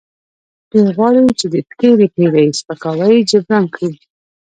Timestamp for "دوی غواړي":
0.71-1.21